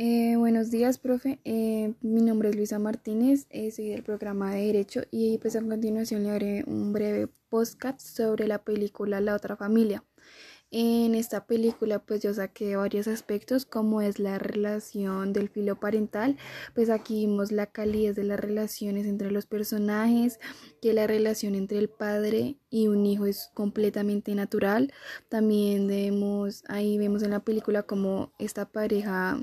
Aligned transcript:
Eh, 0.00 0.36
buenos 0.36 0.70
días, 0.70 0.96
profe. 0.96 1.40
Eh, 1.44 1.92
mi 2.02 2.22
nombre 2.22 2.50
es 2.50 2.54
Luisa 2.54 2.78
Martínez, 2.78 3.48
eh, 3.50 3.72
soy 3.72 3.88
del 3.88 4.04
programa 4.04 4.54
de 4.54 4.66
Derecho 4.66 5.02
y 5.10 5.38
pues 5.38 5.56
a 5.56 5.60
continuación 5.60 6.22
le 6.22 6.30
haré 6.30 6.64
un 6.68 6.92
breve 6.92 7.26
podcast 7.48 8.00
sobre 8.00 8.46
la 8.46 8.62
película 8.62 9.20
La 9.20 9.34
otra 9.34 9.56
familia. 9.56 10.04
En 10.70 11.16
esta 11.16 11.46
película 11.46 11.98
pues 11.98 12.22
yo 12.22 12.32
saqué 12.32 12.76
varios 12.76 13.08
aspectos 13.08 13.66
como 13.66 14.00
es 14.00 14.20
la 14.20 14.38
relación 14.38 15.32
del 15.32 15.48
filo 15.48 15.80
parental, 15.80 16.36
pues 16.76 16.90
aquí 16.90 17.26
vimos 17.26 17.50
la 17.50 17.66
calidad 17.66 18.14
de 18.14 18.22
las 18.22 18.38
relaciones 18.38 19.04
entre 19.04 19.32
los 19.32 19.46
personajes, 19.46 20.38
que 20.80 20.92
la 20.92 21.08
relación 21.08 21.56
entre 21.56 21.78
el 21.78 21.88
padre 21.88 22.56
y 22.70 22.86
un 22.86 23.04
hijo 23.04 23.26
es 23.26 23.50
completamente 23.52 24.32
natural. 24.36 24.92
También 25.28 25.88
vemos, 25.88 26.62
ahí 26.68 26.98
vemos 26.98 27.24
en 27.24 27.32
la 27.32 27.40
película 27.40 27.82
como 27.82 28.32
esta 28.38 28.70
pareja 28.70 29.40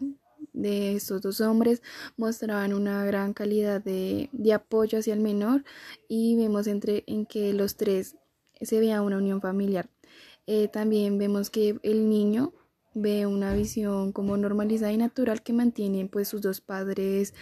de 0.55 0.95
estos 0.95 1.21
dos 1.21 1.41
hombres 1.41 1.83
mostraban 2.17 2.73
una 2.73 3.05
gran 3.05 3.33
calidad 3.33 3.83
de, 3.83 4.29
apoyo 4.53 4.99
hacia 4.99 5.13
el 5.13 5.19
menor 5.19 5.63
y 6.07 6.35
vemos 6.35 6.67
entre, 6.67 7.03
en 7.07 7.25
que 7.25 7.53
los 7.53 7.75
tres 7.75 8.15
se 8.61 8.79
veía 8.79 9.01
una 9.01 9.17
unión 9.17 9.41
familiar. 9.41 9.89
Eh, 10.47 10.67
también 10.67 11.17
vemos 11.17 11.49
que 11.49 11.79
el 11.83 12.09
niño 12.09 12.53
ve 12.93 13.25
una 13.25 13.53
visión 13.53 14.13
como 14.13 14.37
normalizada 14.37 14.91
y 14.91 14.97
natural 14.97 15.43
que 15.43 15.53
mantienen 15.53 16.07
pues 16.07 16.29
sus 16.29 16.41
dos 16.41 16.61
padres 16.61 17.33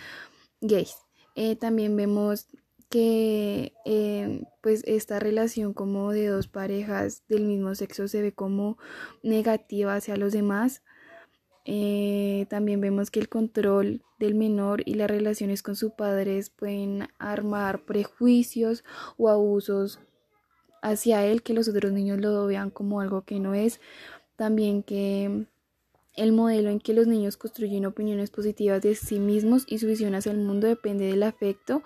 gays. 0.62 0.98
Eh, 1.35 1.55
también 1.55 1.95
vemos 1.95 2.48
que 2.90 3.73
eh, 3.85 4.43
pues 4.62 4.84
esta 4.85 5.20
relación 5.20 5.73
como 5.73 6.12
de 6.12 6.27
dos 6.27 6.48
parejas 6.48 7.23
del 7.27 7.45
mismo 7.45 7.73
sexo 7.76 8.07
se 8.07 8.21
ve 8.21 8.34
como 8.34 8.77
negativa 9.23 9.95
hacia 9.95 10.16
los 10.16 10.32
demás 10.32 10.84
eh, 11.66 12.45
también 12.49 12.81
vemos 12.81 13.09
que 13.09 13.20
el 13.20 13.30
control 13.30 14.02
del 14.20 14.35
menor 14.35 14.84
y 14.85 14.95
las 14.95 15.09
relaciones 15.09 15.63
con 15.63 15.76
sus 15.76 15.94
padres 15.94 16.49
pueden 16.49 17.07
armar 17.20 17.85
prejuicios 17.85 18.84
o 19.18 19.29
abusos 19.29 19.99
hacia 20.82 21.26
él 21.26 21.43
que 21.43 21.54
los 21.54 21.70
otros 21.70 21.93
niños 21.93 22.20
lo 22.20 22.46
vean 22.46 22.70
como 22.70 22.99
algo 22.99 23.23
que 23.23 23.40
no 23.40 23.54
es. 23.54 23.79
También 24.35 24.84
que 24.84 25.46
el 26.16 26.32
modelo 26.32 26.70
en 26.70 26.80
que 26.80 26.94
los 26.94 27.08
niños 27.08 27.38
construyen 27.38 27.86
opiniones 27.86 28.30
positivas 28.30 28.82
de 28.82 28.96
sí 28.96 29.20
mismos 29.20 29.66
y 29.68 29.80
su 29.80 29.88
visión 29.88 30.16
hacia 30.16 30.32
el 30.32 30.40
mundo 30.40 30.68
depende 30.68 31.06
del 31.06 31.24
afecto 31.24 31.84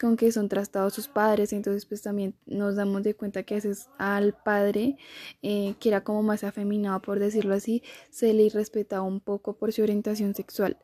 con 0.00 0.16
que 0.16 0.30
son 0.30 0.48
tratados 0.48 0.94
sus 0.94 1.08
padres, 1.08 1.52
entonces 1.52 1.84
pues 1.84 2.02
también 2.02 2.34
nos 2.46 2.76
damos 2.76 3.02
de 3.02 3.14
cuenta 3.14 3.42
que 3.42 3.60
a 3.98 4.16
al 4.16 4.32
padre, 4.32 4.96
eh, 5.42 5.74
que 5.80 5.88
era 5.88 6.04
como 6.04 6.22
más 6.22 6.44
afeminado 6.44 7.02
por 7.02 7.18
decirlo 7.18 7.54
así, 7.54 7.82
se 8.10 8.32
le 8.32 8.44
irrespetaba 8.44 9.02
un 9.02 9.20
poco 9.20 9.56
por 9.56 9.72
su 9.72 9.82
orientación 9.82 10.34
sexual. 10.34 10.78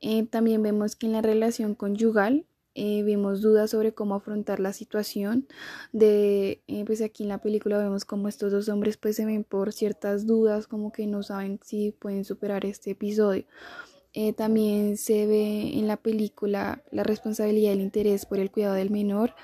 Eh, 0.00 0.26
también 0.26 0.62
vemos 0.62 0.96
que 0.96 1.06
en 1.06 1.12
la 1.12 1.22
relación 1.22 1.74
conyugal 1.74 2.44
eh, 2.74 3.02
vimos 3.02 3.40
dudas 3.40 3.70
sobre 3.70 3.94
cómo 3.94 4.14
afrontar 4.14 4.60
la 4.60 4.72
situación 4.72 5.46
de 5.92 6.62
pues 6.86 7.02
aquí 7.02 7.22
en 7.22 7.28
la 7.28 7.38
película 7.38 7.78
vemos 7.78 8.04
como 8.04 8.28
estos 8.28 8.52
dos 8.52 8.68
hombres 8.68 8.96
pues 8.96 9.16
se 9.16 9.24
ven 9.24 9.44
por 9.44 9.72
ciertas 9.72 10.26
dudas 10.26 10.66
como 10.66 10.92
que 10.92 11.06
no 11.06 11.22
saben 11.22 11.60
si 11.62 11.92
pueden 11.92 12.24
superar 12.24 12.64
este 12.64 12.92
episodio. 12.92 13.44
Eh, 14.16 14.32
también 14.32 14.96
se 14.96 15.26
ve 15.26 15.76
en 15.76 15.88
la 15.88 15.96
película 15.96 16.84
la 16.92 17.02
responsabilidad 17.02 17.70
y 17.70 17.74
el 17.74 17.80
interés 17.80 18.26
por 18.26 18.38
el 18.38 18.50
cuidado 18.52 18.74
del 18.74 18.90
menor 18.90 19.34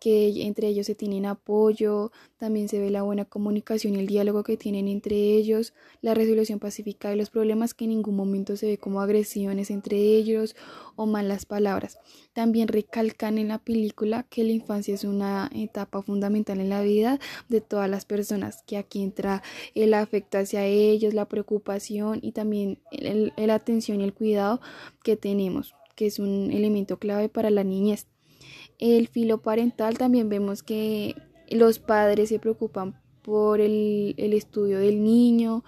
que 0.00 0.46
entre 0.46 0.66
ellos 0.66 0.86
se 0.86 0.94
tienen 0.94 1.26
apoyo, 1.26 2.10
también 2.38 2.68
se 2.68 2.80
ve 2.80 2.88
la 2.88 3.02
buena 3.02 3.26
comunicación 3.26 3.94
y 3.94 3.98
el 4.00 4.06
diálogo 4.06 4.42
que 4.42 4.56
tienen 4.56 4.88
entre 4.88 5.14
ellos, 5.14 5.74
la 6.00 6.14
resolución 6.14 6.58
pacífica 6.58 7.10
de 7.10 7.16
los 7.16 7.28
problemas 7.28 7.74
que 7.74 7.84
en 7.84 7.90
ningún 7.90 8.16
momento 8.16 8.56
se 8.56 8.66
ve 8.66 8.78
como 8.78 9.02
agresiones 9.02 9.70
entre 9.70 9.98
ellos 9.98 10.56
o 10.96 11.04
malas 11.04 11.44
palabras. 11.44 11.98
También 12.32 12.68
recalcan 12.68 13.36
en 13.36 13.48
la 13.48 13.58
película 13.58 14.22
que 14.22 14.42
la 14.42 14.52
infancia 14.52 14.94
es 14.94 15.04
una 15.04 15.50
etapa 15.54 16.02
fundamental 16.02 16.60
en 16.60 16.70
la 16.70 16.80
vida 16.80 17.20
de 17.50 17.60
todas 17.60 17.90
las 17.90 18.06
personas, 18.06 18.62
que 18.66 18.78
aquí 18.78 19.02
entra 19.02 19.42
el 19.74 19.92
afecto 19.92 20.38
hacia 20.38 20.64
ellos, 20.64 21.12
la 21.12 21.28
preocupación 21.28 22.20
y 22.22 22.32
también 22.32 22.78
la 22.90 23.54
atención 23.54 24.00
y 24.00 24.04
el 24.04 24.14
cuidado 24.14 24.62
que 25.04 25.18
tenemos, 25.18 25.74
que 25.94 26.06
es 26.06 26.18
un 26.18 26.50
elemento 26.50 26.98
clave 26.98 27.28
para 27.28 27.50
la 27.50 27.64
niñez 27.64 28.06
el 28.80 29.08
filo 29.08 29.42
parental 29.42 29.98
también 29.98 30.28
vemos 30.28 30.62
que 30.62 31.14
los 31.50 31.78
padres 31.78 32.30
se 32.30 32.38
preocupan 32.38 32.98
por 33.22 33.60
el, 33.60 34.14
estudio 34.16 34.78
del 34.78 35.04
niño, 35.04 35.62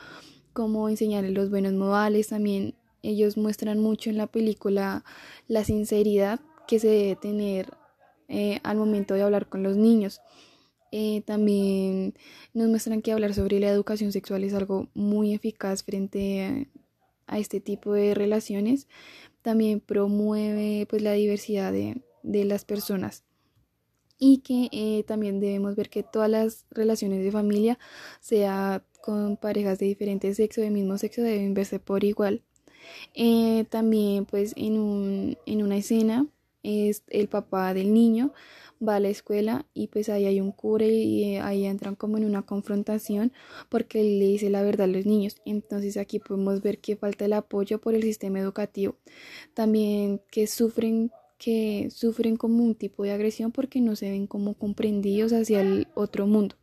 cómo 0.54 0.88
enseñarle 0.88 1.30
los 1.30 1.50
buenos 1.50 1.74
modales, 1.74 2.28
también 2.28 2.74
ellos 3.02 3.36
muestran 3.36 3.78
mucho 3.78 4.08
en 4.08 4.16
la 4.16 4.26
película 4.26 5.04
la 5.46 5.62
sinceridad 5.62 6.40
que 6.66 6.78
se 6.78 6.88
debe 6.88 7.16
tener 7.16 7.74
eh, 8.28 8.60
al 8.62 8.78
momento 8.78 9.14
de 9.14 9.22
hablar 9.22 9.48
con 9.48 9.62
los 9.62 9.76
niños. 9.76 10.20
Eh, 10.90 11.22
también 11.26 12.14
nos 12.54 12.68
muestran 12.68 13.02
que 13.02 13.12
hablar 13.12 13.34
sobre 13.34 13.60
la 13.60 13.68
educación 13.68 14.12
sexual 14.12 14.44
es 14.44 14.54
algo 14.54 14.88
muy 14.94 15.34
eficaz 15.34 15.82
frente 15.82 16.68
a, 17.26 17.34
a 17.34 17.38
este 17.38 17.60
tipo 17.60 17.92
de 17.92 18.14
relaciones. 18.14 18.88
También 19.42 19.80
promueve 19.80 20.86
pues 20.88 21.02
la 21.02 21.12
diversidad 21.12 21.72
de, 21.72 22.00
de 22.22 22.44
las 22.44 22.64
personas 22.64 23.24
y 24.18 24.38
que 24.38 24.68
eh, 24.70 25.02
también 25.04 25.40
debemos 25.40 25.74
ver 25.74 25.90
que 25.90 26.04
todas 26.04 26.30
las 26.30 26.64
relaciones 26.70 27.24
de 27.24 27.32
familia, 27.32 27.78
sea 28.20 28.84
con 29.02 29.36
parejas 29.36 29.80
de 29.80 29.86
diferente 29.86 30.32
sexo, 30.32 30.60
de 30.60 30.70
mismo 30.70 30.96
sexo, 30.96 31.22
deben 31.22 31.54
verse 31.54 31.80
por 31.80 32.04
igual. 32.04 32.42
Eh, 33.14 33.64
también 33.68 34.24
pues 34.24 34.52
en, 34.56 34.78
un, 34.78 35.36
en 35.44 35.62
una 35.64 35.76
escena 35.76 36.28
es 36.62 37.02
el 37.08 37.28
papá 37.28 37.74
del 37.74 37.92
niño 37.92 38.32
va 38.86 38.96
a 38.96 39.00
la 39.00 39.08
escuela 39.08 39.66
y 39.74 39.88
pues 39.88 40.08
ahí 40.08 40.26
hay 40.26 40.40
un 40.40 40.52
cura 40.52 40.86
y 40.86 41.36
ahí 41.36 41.64
entran 41.64 41.94
como 41.94 42.16
en 42.16 42.24
una 42.24 42.42
confrontación 42.42 43.32
porque 43.68 44.02
le 44.02 44.26
dice 44.26 44.50
la 44.50 44.62
verdad 44.62 44.84
a 44.84 44.92
los 44.92 45.06
niños. 45.06 45.36
Entonces 45.44 45.96
aquí 45.96 46.18
podemos 46.18 46.62
ver 46.62 46.78
que 46.78 46.96
falta 46.96 47.24
el 47.24 47.32
apoyo 47.32 47.80
por 47.80 47.94
el 47.94 48.02
sistema 48.02 48.40
educativo. 48.40 48.96
También 49.54 50.20
que 50.30 50.46
sufren 50.46 51.10
que 51.42 51.88
sufren 51.90 52.36
como 52.36 52.62
un 52.62 52.76
tipo 52.76 53.02
de 53.02 53.10
agresión 53.10 53.50
porque 53.50 53.80
no 53.80 53.96
se 53.96 54.08
ven 54.08 54.28
como 54.28 54.54
comprendidos 54.54 55.32
hacia 55.32 55.60
el 55.60 55.88
otro 55.94 56.28
mundo. 56.28 56.54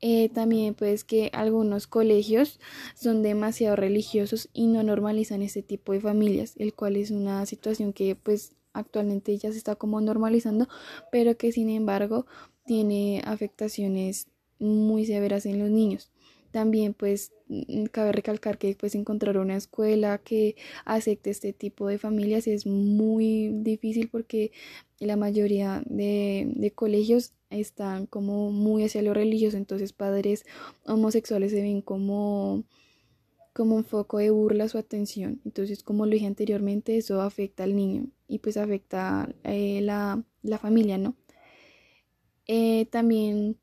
Eh, 0.00 0.30
también 0.30 0.72
pues 0.74 1.04
que 1.04 1.30
algunos 1.34 1.86
colegios 1.86 2.58
son 2.94 3.22
demasiado 3.22 3.76
religiosos 3.76 4.48
y 4.54 4.66
no 4.66 4.82
normalizan 4.82 5.42
este 5.42 5.62
tipo 5.62 5.92
de 5.92 6.00
familias, 6.00 6.54
el 6.56 6.72
cual 6.72 6.96
es 6.96 7.10
una 7.10 7.44
situación 7.44 7.92
que 7.92 8.16
pues 8.16 8.56
actualmente 8.72 9.36
ya 9.36 9.52
se 9.52 9.58
está 9.58 9.76
como 9.76 10.00
normalizando, 10.00 10.68
pero 11.12 11.36
que 11.36 11.52
sin 11.52 11.68
embargo 11.68 12.24
tiene 12.64 13.22
afectaciones 13.26 14.26
muy 14.58 15.04
severas 15.04 15.44
en 15.44 15.58
los 15.58 15.70
niños. 15.70 16.10
También 16.52 16.94
pues 16.94 17.32
mm, 17.48 17.86
cabe 17.86 18.12
recalcar 18.12 18.58
que 18.58 18.76
pues 18.78 18.94
encontrar 18.94 19.38
una 19.38 19.56
escuela 19.56 20.18
que 20.18 20.56
acepte 20.84 21.30
este 21.30 21.52
tipo 21.52 21.88
de 21.88 21.98
familias 21.98 22.46
es 22.46 22.66
muy 22.66 23.48
difícil 23.62 24.08
porque 24.08 24.52
la 25.00 25.16
mayoría 25.16 25.82
de, 25.86 26.72
colegios 26.74 27.32
están 27.50 28.06
como 28.06 28.50
muy 28.52 28.84
hacia 28.84 29.02
lo 29.02 29.14
religioso, 29.14 29.56
entonces 29.56 29.92
padres 29.92 30.44
homosexuales 30.86 31.50
se 31.52 31.62
ven 31.62 31.82
como 31.82 32.64
como 33.54 33.76
un 33.76 33.84
foco 33.84 34.16
de 34.18 34.30
burla 34.30 34.68
su 34.68 34.78
atención. 34.78 35.42
Entonces, 35.44 35.82
como 35.82 36.06
lo 36.06 36.12
dije 36.12 36.26
anteriormente, 36.26 36.96
eso 36.96 37.20
afecta 37.20 37.64
al 37.64 37.76
niño 37.76 38.06
y 38.26 38.38
pues 38.38 38.56
afecta 38.56 39.28
eh, 39.44 39.80
la, 39.82 40.24
la, 40.42 40.58
familia, 40.58 40.96
¿no? 40.96 41.14
Eh, 42.46 42.86
también 42.86 43.58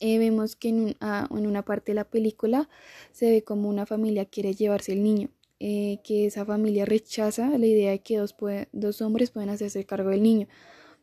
eh, 0.00 0.18
vemos 0.18 0.56
que 0.56 0.96
ah, 1.00 1.28
en, 1.30 1.46
una 1.46 1.64
parte 1.64 1.92
de 1.92 1.96
la 1.96 2.04
película 2.04 2.68
se 3.12 3.30
ve 3.30 3.44
como 3.44 3.68
una 3.68 3.86
familia 3.86 4.24
quiere 4.24 4.54
llevarse 4.54 4.92
el 4.92 5.02
niño, 5.02 5.30
eh, 5.60 5.98
que 6.04 6.26
esa 6.26 6.44
familia 6.44 6.84
rechaza 6.84 7.56
la 7.58 7.66
idea 7.66 7.90
de 7.92 8.00
que 8.00 8.18
dos, 8.18 9.02
hombres 9.02 9.30
pueden 9.30 9.50
hacerse 9.50 9.84
cargo 9.84 10.10
del 10.10 10.22
niño. 10.22 10.48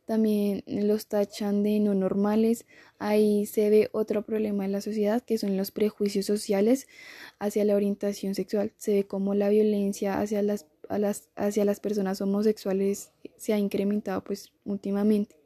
También 0.04 0.64
los 0.66 1.06
tachan 1.06 1.62
de 1.62 1.78
no 1.80 1.94
normales. 1.94 2.66
Ahí 2.98 3.46
se 3.46 3.70
ve 3.70 3.88
otro 3.92 4.22
problema 4.22 4.64
en 4.64 4.72
la 4.72 4.80
sociedad 4.80 5.22
que 5.22 5.38
son 5.38 5.56
los 5.56 5.70
prejuicios 5.70 6.26
sociales 6.26 6.88
hacia 7.38 7.64
la 7.64 7.76
orientación 7.76 8.34
sexual. 8.34 8.72
Se 8.76 8.94
ve 8.94 9.04
como 9.06 9.34
la 9.34 9.48
violencia 9.48 10.20
hacia 10.20 10.42
las, 10.42 10.66
las, 10.90 11.28
hacia 11.36 11.64
las 11.64 11.80
personas 11.80 12.20
homosexuales 12.20 13.12
se 13.36 13.52
ha 13.52 13.58
incrementado 13.58 14.22
pues 14.22 14.52
últimamente. 14.64 15.36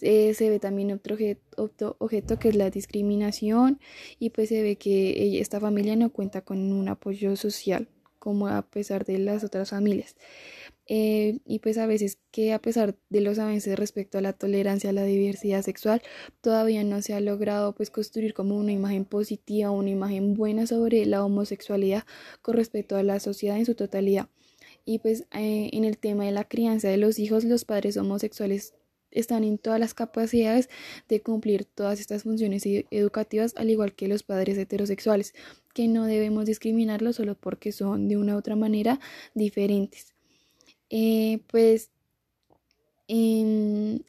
Eh, 0.00 0.34
se 0.34 0.50
ve 0.50 0.58
también 0.58 0.92
otro 0.92 1.16
objeto, 1.98 2.38
que 2.38 2.48
es 2.48 2.56
la 2.56 2.70
discriminación 2.70 3.80
y 4.18 4.30
pues 4.30 4.48
se 4.48 4.62
ve 4.62 4.76
que 4.76 5.40
esta 5.40 5.60
familia 5.60 5.96
no 5.96 6.10
cuenta 6.10 6.42
con 6.42 6.72
un 6.72 6.88
apoyo 6.88 7.36
social 7.36 7.88
como 8.20 8.48
a 8.48 8.62
pesar 8.62 9.04
de 9.04 9.18
las 9.18 9.42
otras 9.42 9.70
familias. 9.70 10.14
Eh, 10.86 11.38
y 11.46 11.60
pues 11.60 11.78
a 11.78 11.86
veces 11.86 12.18
que 12.32 12.52
a 12.52 12.60
pesar 12.60 12.96
de 13.10 13.20
los 13.20 13.38
avances 13.38 13.78
respecto 13.78 14.18
a 14.18 14.20
la 14.20 14.32
tolerancia 14.32 14.90
a 14.90 14.92
la 14.92 15.04
diversidad 15.04 15.62
sexual, 15.62 16.02
todavía 16.40 16.84
no 16.84 17.00
se 17.00 17.14
ha 17.14 17.20
logrado 17.20 17.74
pues 17.74 17.90
construir 17.90 18.34
como 18.34 18.56
una 18.56 18.72
imagen 18.72 19.04
positiva, 19.04 19.70
una 19.70 19.90
imagen 19.90 20.34
buena 20.34 20.66
sobre 20.66 21.06
la 21.06 21.24
homosexualidad 21.24 22.04
con 22.42 22.56
respecto 22.56 22.96
a 22.96 23.02
la 23.02 23.20
sociedad 23.20 23.56
en 23.56 23.66
su 23.66 23.74
totalidad. 23.74 24.28
Y 24.84 24.98
pues 24.98 25.22
eh, 25.32 25.70
en 25.72 25.84
el 25.84 25.98
tema 25.98 26.24
de 26.24 26.32
la 26.32 26.44
crianza 26.44 26.88
de 26.88 26.96
los 26.96 27.18
hijos, 27.18 27.44
los 27.44 27.64
padres 27.64 27.96
homosexuales 27.96 28.74
están 29.10 29.44
en 29.44 29.58
todas 29.58 29.80
las 29.80 29.94
capacidades 29.94 30.68
de 31.08 31.20
cumplir 31.20 31.64
todas 31.64 32.00
estas 32.00 32.22
funciones 32.22 32.64
e-, 32.66 32.86
educativas, 32.90 33.54
al 33.56 33.70
igual 33.70 33.94
que 33.94 34.08
los 34.08 34.22
padres 34.22 34.58
heterosexuales, 34.58 35.34
que 35.74 35.88
no 35.88 36.06
debemos 36.06 36.46
discriminarlos 36.46 37.16
solo 37.16 37.34
porque 37.34 37.72
son 37.72 38.08
de 38.08 38.16
una 38.16 38.34
u 38.34 38.38
otra 38.38 38.56
manera 38.56 39.00
diferentes. 39.34 40.14
Eh, 40.90 41.40
pues 41.48 41.90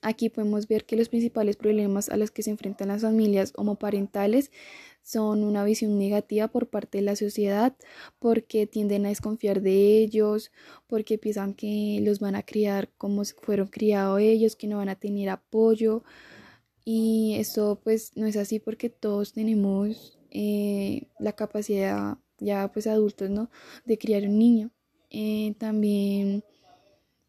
aquí 0.01 0.30
podemos 0.30 0.68
ver 0.68 0.86
que 0.86 0.95
los 0.95 1.09
principales 1.09 1.56
problemas 1.56 2.09
a 2.09 2.18
los 2.18 2.30
que 2.30 2.44
se 2.44 2.51
enfrentan 2.51 2.89
las 2.89 3.01
familias 3.01 3.51
homoparentales 3.56 4.51
son 5.01 5.44
una 5.44 5.63
visión 5.63 5.98
negativa 5.98 6.48
por 6.48 6.69
parte 6.69 7.00
de 7.00 7.03
la 7.03 7.15
sociedad 7.15 7.75
porque 8.19 8.68
tienden 8.68 9.06
a 9.06 9.09
desconfiar 9.09 9.62
de 9.62 9.98
ellos, 10.00 10.51
porque 10.88 11.18
piensan 11.18 11.53
que 11.53 12.00
los 12.03 12.19
van 12.19 12.36
a 12.36 12.44
criar 12.44 12.89
como 12.98 13.24
fueron 13.25 13.68
criados 13.68 14.19
ellos, 14.21 14.56
que 14.56 14.68
no 14.68 14.77
van 14.77 14.89
a 14.89 14.95
tener 14.95 15.30
apoyo 15.30 16.03
y 16.86 17.36
eso 17.38 17.80
pues 17.83 18.15
no 18.15 18.25
es 18.27 18.38
así 18.38 18.59
porque 18.59 18.89
todos 18.89 19.33
tenemos 19.33 20.18
eh, 20.31 21.07
la 21.19 21.33
capacidad 21.33 22.18
ya 22.39 22.71
pues 22.71 22.88
adultos, 22.88 23.30
¿no? 23.30 23.50
De 23.86 23.98
criar 23.98 24.24
un 24.24 24.39
niño. 24.39 24.71
Eh, 25.09 25.56
también 25.59 26.44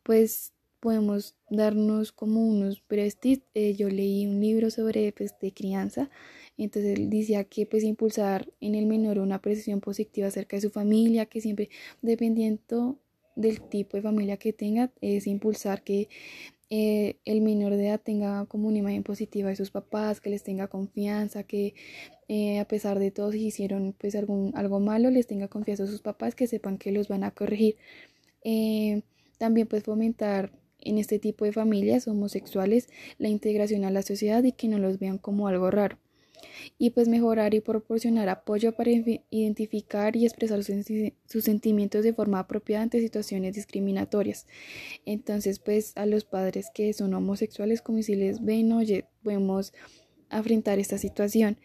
pues 0.03 0.52
podemos 0.83 1.37
darnos 1.49 2.11
como 2.11 2.45
unos 2.45 2.81
prestis. 2.81 3.41
Eh, 3.55 3.75
yo 3.75 3.89
leí 3.89 4.27
un 4.27 4.41
libro 4.41 4.69
sobre 4.69 5.13
pues, 5.13 5.33
de 5.41 5.55
crianza, 5.55 6.11
entonces 6.59 6.99
él 6.99 7.09
decía 7.09 7.45
que 7.45 7.67
pues 7.67 7.85
impulsar 7.85 8.53
en 8.61 8.75
el 8.75 8.87
menor 8.87 9.21
una 9.21 9.41
percepción 9.41 9.81
positiva 9.81 10.27
acerca 10.27 10.57
de 10.57 10.63
su 10.63 10.71
familia, 10.71 11.27
que 11.27 11.41
siempre 11.41 11.71
dependiendo 12.03 12.99
del 13.37 13.63
tipo 13.63 13.97
de 13.97 14.03
familia 14.03 14.37
que 14.39 14.53
tenga, 14.53 14.93
es 15.01 15.29
impulsar 15.29 15.85
que 15.85 16.09
eh, 16.69 17.17
el 17.25 17.43
menor 17.43 17.77
de 17.77 17.87
edad 17.87 18.01
tenga 18.01 18.47
como 18.47 18.67
una 18.67 18.79
imagen 18.79 19.05
positiva 19.05 19.51
de 19.51 19.57
sus 19.57 19.71
papás, 19.71 20.21
que 20.21 20.31
les 20.31 20.43
tenga 20.43 20.67
confianza, 20.67 21.45
que 21.45 21.75
eh, 22.27 22.59
a 22.59 22.67
pesar 22.67 22.99
de 22.99 23.13
todo 23.13 23.31
si 23.31 23.47
hicieron 23.47 23.95
pues 23.97 24.17
algún, 24.17 24.53
algo 24.57 24.81
malo, 24.81 25.11
les 25.11 25.29
tenga 25.29 25.47
confianza 25.47 25.85
a 25.85 25.87
sus 25.87 26.03
papás, 26.03 26.35
que 26.35 26.49
sepan 26.49 26.77
que 26.77 26.91
los 26.91 27.07
van 27.07 27.23
a 27.23 27.31
corregir. 27.31 27.77
También 29.39 29.67
puede 29.67 29.83
fomentar 29.83 30.53
en 30.85 30.99
este 30.99 31.19
tipo 31.19 31.45
de 31.45 31.53
familias 31.53 32.09
homosexuales 32.09 32.89
la 33.19 33.29
integración 33.29 33.85
a 33.85 33.91
la 33.91 34.03
sociedad 34.03 34.43
y 34.45 34.53
que 34.53 34.69
no 34.69 34.79
los 34.79 34.99
vean 34.99 35.19
como 35.19 35.49
algo 35.49 35.71
raro. 35.71 35.99
Y 36.79 36.91
pues 36.91 37.09
mejorar 37.09 37.55
y 37.55 37.61
proporcionar 37.61 38.29
apoyo 38.29 38.73
para 38.73 38.91
identificar 39.31 40.17
y 40.17 40.27
expresar 40.27 40.63
sus, 40.65 41.45
sentimientos 41.45 42.05
de 42.05 42.13
forma 42.13 42.41
apropiada 42.41 42.83
ante 42.83 43.01
situaciones 43.01 43.55
discriminatorias. 43.55 44.47
Entonces 45.07 45.59
pues 45.59 45.93
a 45.97 46.07
los 46.07 46.25
padres 46.25 46.71
que 46.75 46.93
son 46.93 47.15
homosexuales 47.15 47.81
como 47.81 48.03
si 48.03 48.17
les 48.17 48.45
ven, 48.45 48.73
oye, 48.73 49.07
podemos 49.23 49.73
afrontar 50.29 50.79
esta 50.79 50.99
situación. 50.99 51.59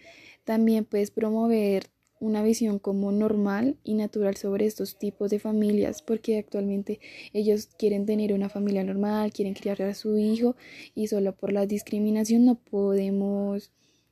También 0.43 0.85
puedes 0.85 1.11
promover 1.11 1.89
una 2.19 2.43
visión 2.43 2.79
como 2.79 3.11
normal 3.11 3.77
y 3.83 3.93
natural 3.93 4.35
sobre 4.37 4.65
estos 4.65 4.97
tipos 4.97 5.29
de 5.29 5.39
familias, 5.39 6.01
porque 6.01 6.37
actualmente 6.37 6.99
ellos 7.33 7.67
quieren 7.77 8.05
tener 8.05 8.33
una 8.33 8.49
familia 8.49 8.83
normal, 8.83 9.31
quieren 9.31 9.53
criar 9.53 9.81
a 9.81 9.93
su 9.93 10.17
hijo 10.17 10.55
y 10.95 11.07
solo 11.07 11.35
por 11.35 11.51
la 11.51 11.65
discriminación 11.65 12.45
no 12.45 12.55
podemos 12.55 13.71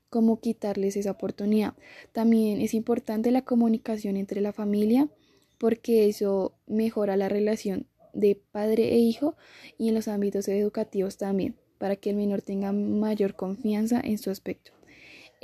como 0.10 0.40
quitarles 0.40 0.96
esa 0.96 1.12
oportunidad. 1.12 1.74
También 2.13 2.62
es 2.62 2.74
importante 2.74 3.31
la 3.31 3.42
comunicación 3.42 4.18
entre 4.18 4.40
la 4.40 4.54
familia 4.54 5.10
porque 5.58 6.08
eso 6.08 6.54
mejora 6.68 7.18
la 7.18 7.30
relación 7.30 7.88
de 8.13 8.42
padre 8.51 8.94
e 8.94 8.98
hijo 8.98 9.36
y 9.78 9.90
en 9.90 9.96
los 9.96 10.08
ámbitos 10.08 10.48
educativos 10.48 11.18
también, 11.18 11.56
para 11.78 11.96
que 11.96 12.12
el 12.12 12.16
menor 12.16 12.42
tenga 12.42 12.72
mayor 12.72 13.36
confianza 13.36 14.00
en 14.01 14.18
su 14.18 14.30
aspecto. 14.30 14.75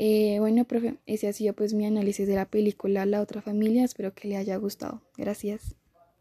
Eh, 0.03 0.37
bueno, 0.39 0.65
profe, 0.65 0.95
ese 1.05 1.27
ha 1.27 1.33
sido 1.33 1.53
pues 1.53 1.75
mi 1.75 1.85
análisis 1.85 2.27
de 2.27 2.33
la 2.33 2.45
película 2.45 3.05
La 3.05 3.21
otra 3.21 3.43
familia. 3.43 3.83
Espero 3.83 4.15
que 4.15 4.27
le 4.27 4.35
haya 4.35 4.57
gustado. 4.57 5.03
Gracias. 5.15 5.75